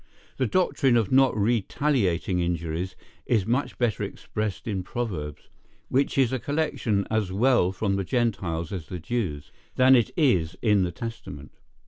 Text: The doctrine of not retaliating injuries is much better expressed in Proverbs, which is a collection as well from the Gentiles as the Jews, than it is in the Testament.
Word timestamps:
The 0.37 0.47
doctrine 0.47 0.97
of 0.97 1.11
not 1.11 1.37
retaliating 1.37 2.39
injuries 2.39 2.95
is 3.27 3.45
much 3.45 3.77
better 3.77 4.01
expressed 4.03 4.67
in 4.67 4.81
Proverbs, 4.81 5.47
which 5.89 6.17
is 6.17 6.33
a 6.33 6.39
collection 6.39 7.05
as 7.11 7.31
well 7.31 7.71
from 7.71 7.97
the 7.97 8.03
Gentiles 8.03 8.71
as 8.71 8.87
the 8.87 8.97
Jews, 8.97 9.51
than 9.75 9.95
it 9.95 10.09
is 10.17 10.57
in 10.63 10.81
the 10.81 10.91
Testament. 10.91 11.51